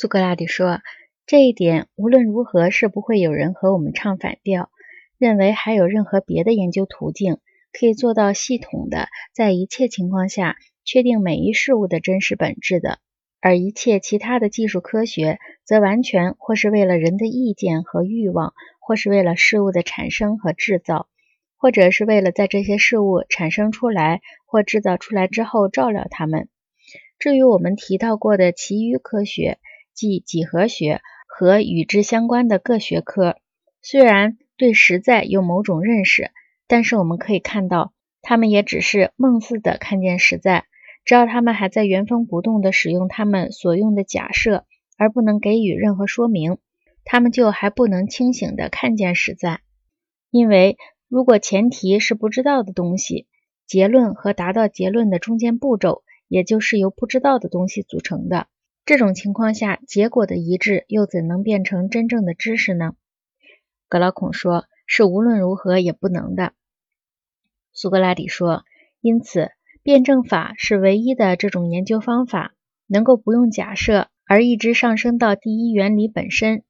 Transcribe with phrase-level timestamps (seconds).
[0.00, 0.78] 苏格拉底说
[1.26, 4.70] ：“这一点无论如何是不会有人和我们唱反调，
[5.18, 7.38] 认为还有任何别的研究途径
[7.72, 13.00] 可以做到系统的在一切情况下确定每一事物的真实本质的。
[13.40, 21.08] 而一切其他的技术科学，则完全或是为了人的意见和欲望，或是为了事物的产生和制造。”
[21.58, 26.48] 或者是为了在这些事物产生出来或制造出来之后照料它们。
[27.18, 29.58] 至于我们提到过的其余科学，
[29.98, 33.34] 即几何学和与之相关的各学科，
[33.82, 36.30] 虽然对实在有某种认识，
[36.68, 40.66] 但是我们可以看到，他们也只是梦似的看见实在。
[41.04, 44.64] 只要他们还在原封不动地使用他们所用的假设，
[44.96, 46.58] 而不能给予任何说明，
[47.04, 49.62] 他们就还不能清醒地看见实在，
[50.30, 50.76] 因为。
[51.10, 53.26] 如果前提是不知道的东西，
[53.66, 58.46] 结论和达到结论的中间步骤，也就是由不知道的东西组成的，
[58.88, 62.94] 这种情况下，结果的一致又怎能变成真正的知识呢？
[63.86, 66.54] 格劳孔说：“是无论如何也不能的。”
[67.70, 68.64] 苏格拉底说
[69.02, 69.50] ：“因此，
[69.82, 72.54] 辩证法是唯一的这种研究方法，
[72.86, 76.62] 能够不用假设而一直上升到第一原理本身，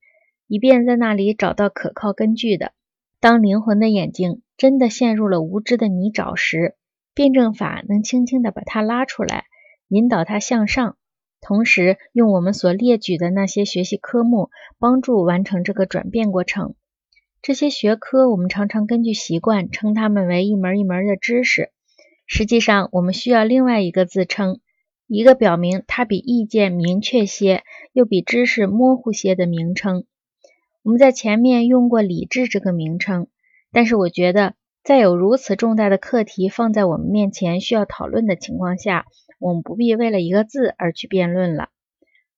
[0.49, 2.73] 以便在那里找到可靠根据的。”
[3.21, 6.75] 当灵魂的眼睛真的陷入了无知的泥沼时，
[7.15, 9.45] 辩证法能轻轻地把它拉出来，
[9.87, 10.98] 引导它向上，
[11.41, 16.75] 同时用我们所列举的那些学习科目帮助完成这个转变过程。
[17.41, 21.71] 这些学科我们常常根据习惯称它们为一门一门的知识，
[22.27, 24.59] 实际上我们需要另外一个自称，
[25.07, 30.05] 一个表明它比意见明确些，又比知识模糊些的名称。
[30.83, 33.29] 我们在前面用过“理智”这个名称，
[33.73, 39.07] 但是我觉得，在有如此重大的课题放在我们面前需要讨论的情况下，
[39.39, 41.71] 我们不必为了一个字而去辩论了。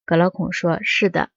[0.04, 1.30] 格劳孔说：“是的。”